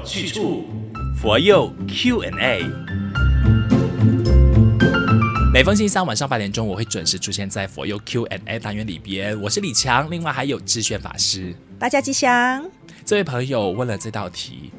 [0.00, 0.64] 有去处，
[1.20, 2.64] 佛佑 Q&A。
[5.52, 9.38] 每逢星期三晚上八点钟，我会准时出现在佛佑 Q&A 单元里边。
[9.42, 11.54] 我是李强，另外还有智炫法师。
[11.78, 12.64] 大家吉祥。
[13.04, 14.72] 这位朋友问了这道题：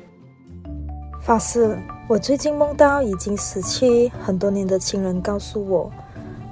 [1.21, 1.77] 法师，
[2.07, 5.91] 我最近梦到已经死去很多年的亲人，告诉我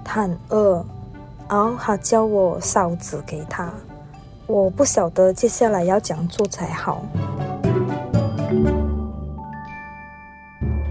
[0.05, 0.85] 他很饿，
[1.49, 3.73] 然后他叫我烧纸给他。
[4.45, 7.03] 我不晓得接下来要怎样做才好。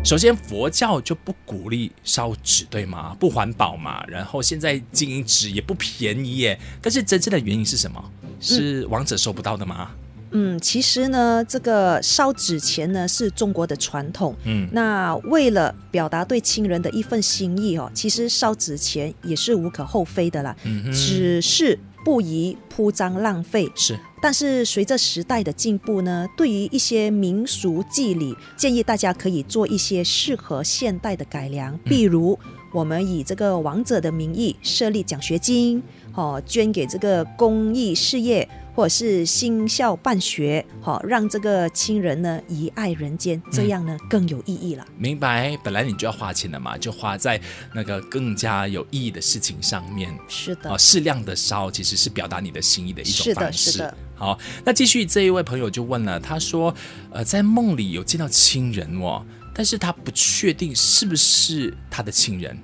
[0.08, 3.14] 首先，佛教就不鼓励烧纸，对吗？
[3.20, 4.02] 不环保嘛。
[4.06, 6.58] 然后现在经营纸也不便宜耶。
[6.80, 8.02] 但是真正的原因是什么？
[8.40, 9.90] 是王者收不到的吗？
[10.30, 14.34] 嗯，其实呢，这个烧纸钱呢是中国的传统。
[14.44, 20.56] 嗯，那为了表达对亲人的一份心意哦，其实烧纸钱也是无可厚非的啦。
[20.64, 21.78] 嗯哼，只是。
[22.08, 24.00] 不宜铺张浪费，是。
[24.22, 32.38] 但是随着时代的进步呢，对于一些民俗祭礼，建议大家可以做一些适合现代的改良，比如
[32.72, 35.82] 我们以这个王者的名义设立奖学金，
[36.14, 38.48] 哦，捐给这个公益事业。
[38.78, 44.86] 或者是兴校办学，好让这个亲人呢遗爱人间，这样呢更有意义了。
[44.96, 47.40] 明白，本来你就要花钱的嘛，就花在
[47.74, 50.16] 那个更加有意义的事情上面。
[50.28, 53.72] 是的，哦，适量的烧其实是表达你的心意的一种方式。
[53.72, 53.96] 是的，是的。
[54.14, 56.72] 好，那继续这一位朋友就问了，他说，
[57.10, 62.56] 呃，在梦里有见到亲人哦，但是他不确定是不是他的亲人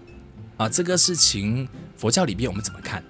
[0.58, 3.02] 啊，这个事情佛教里边我们怎么看？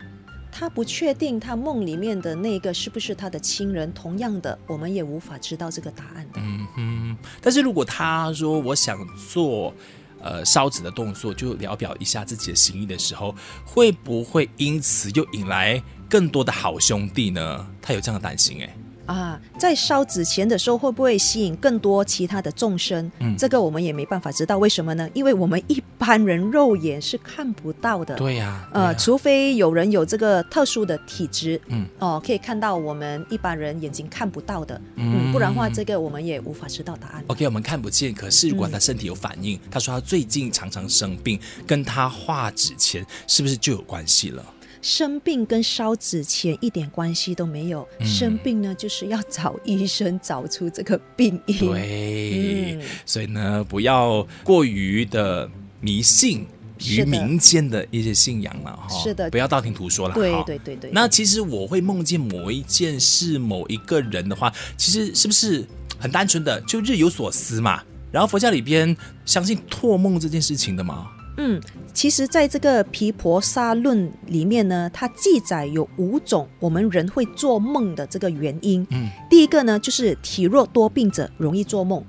[0.64, 6.40] 他不确定他梦里面的那个是不是他的亲人，同样的，我们也无法知道这个答案的。
[6.40, 8.98] 嗯哼，但是如果他说我想
[9.30, 9.74] 做
[10.22, 13.34] 呃烧纸的动作，就聊表一下自己的心意的时候，
[13.66, 17.68] 会不会因此又引来更多的好兄弟呢？
[17.82, 18.74] 他有这样的担心诶。
[19.06, 23.10] 啊，在烧纸钱的时候会不会吸引更多其他的众生？
[23.20, 24.58] 嗯，这个我们也没办法知道。
[24.58, 25.08] 为什么呢？
[25.12, 28.14] 因为我们一般人肉眼是看不到的。
[28.16, 37.24] 对呀，呃，啊，除非有人有这个特殊的体质，嗯，哦，可以看到我们一般人眼睛看不到的，嗯，不然的话，这个我们也无法知道答案。
[37.26, 44.44] OK，我们看不见，可是如果他身体有反应，嗯，他说他最近常常生病，跟他画纸钱是不是就有关系了？
[44.84, 47.88] 生病跟烧纸钱一点关系都没有。
[48.00, 51.58] 嗯、生病呢，就是要找医生找出这个病因。
[51.58, 55.50] 对，嗯、所以呢，不要过于的
[55.80, 56.46] 迷信
[56.84, 58.86] 于民间的一些信仰了哈。
[58.90, 60.14] 是的，不要道听途说了。
[60.14, 60.90] 对对对对。
[60.92, 65.66] 那其实我会梦见某一件事、某一个人的话，其实是不是
[65.98, 67.82] 很单纯的就日有所思嘛？
[68.12, 71.10] 然后佛教里边相信托梦这件事情的吗？
[71.36, 71.60] 嗯，
[71.92, 78.86] 其实，在这个《皮婆沙论》里面呢，它记载有五种我们人会做梦的这个原因。
[78.90, 82.00] 嗯，第一个呢，就是体弱多病者容易做梦；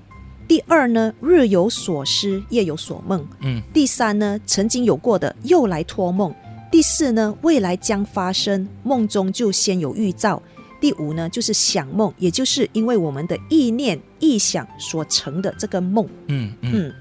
[0.48, 6.32] 第二呢，日有所思，夜有所梦；嗯，第三呢，曾经有过的又来托梦；
[6.72, 10.40] 第四呢，未来将发生，梦中就先有预兆；
[10.80, 16.08] 第五呢，就是想梦，也就是因为我们的意念、意想所成的这个梦。
[16.28, 16.72] 嗯嗯。
[16.74, 16.94] 嗯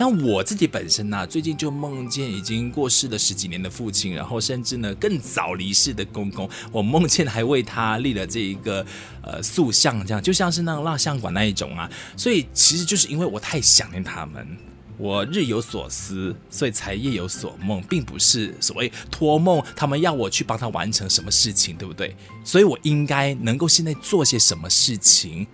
[0.00, 8.82] 那我自己本身呢、最近就梦见已经过世了十几年的父亲，然后甚至呢更早离世的公公，我梦见还为他立了这一个
[9.20, 11.86] 呃塑像，这样就像是那种蜡像馆那一种啊。
[12.16, 14.56] 所以其实就是因为我太想念他们，
[14.96, 22.16] 我日有所思，所以才夜有所梦，并不是所谓托梦，他们要我去帮他完成什么事情，对不对？
[22.42, 25.46] 所以我应该能够现在做些什么事情，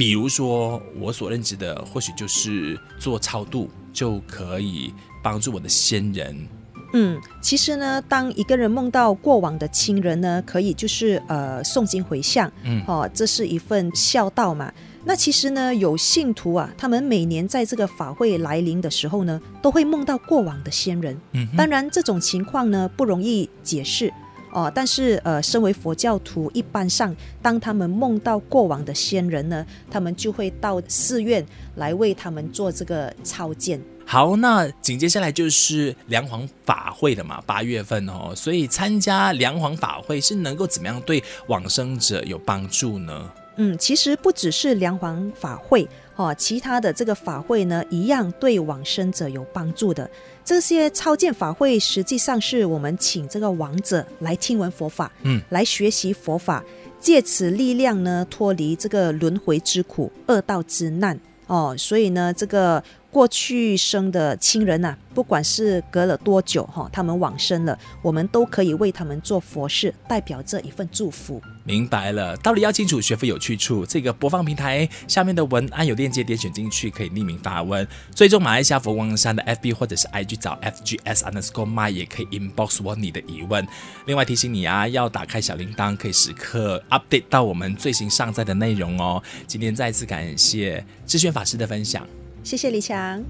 [0.00, 3.68] 比如说我所认知的，或许就是做超度。
[3.92, 6.48] 就可以帮助我的先人。
[6.92, 14.72] 嗯，其实呢，当一个人梦到过往的亲人呢，可以就是呃诵经回向，嗯，哦，这是一份孝道嘛。
[15.04, 21.20] 那其实呢，有信徒啊，他们每年在这个法会来临的时候呢，都会梦到过往的先人。
[21.32, 24.12] 嗯，当然这种情况呢不容易解释。
[24.52, 31.44] 哦，但是呃，身为佛教徒，一般上当他们梦到过往的先人呢，他们就会到寺院
[31.76, 33.80] 来为他们做这个超荐。
[34.04, 43.30] 好，那紧接下来就是梁皇法会了嘛，八月份哦，所以参加梁皇法会是能够怎么样对往生者有帮助呢？
[43.62, 45.86] 嗯，其实不只是梁皇法会
[46.16, 50.10] 哦，其他的这个法会呢，一样对往生者有帮助的。
[50.42, 56.64] 这些超荐法会实际上是我们请这个亡者来听闻佛法，嗯，来学习佛法，
[56.98, 61.74] 借此力量呢脱离这个轮回之苦、恶道之难哦。
[61.76, 71.42] 所以呢，这个过去生的亲人呐、啊，不管是隔了多久哈，他们往生了，我们都可以为他们做佛事，代表这一份祝福。
[71.64, 73.84] 明白了，道理要清楚，学佛有去处。
[73.84, 77.86] 这个播放平台下面的文案有链接，点选进去可以匿名发问。
[78.14, 83.66] 追踪马来西亚佛光山的 FB 或者是 IG 找 FGS underscore my 也可以 inbox 我你的疑问。
[84.06, 89.20] 另外提醒你啊，要打开小铃铛，可以时刻 update 到我们最新上载的内容哦。
[89.48, 92.06] 今天再次感谢智炫法师的分享，
[92.42, 93.22] 谢谢李强。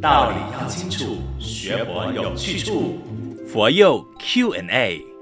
[0.00, 2.98] 道理要清楚，学佛有去处，
[3.46, 5.15] 佛佑 Q&A。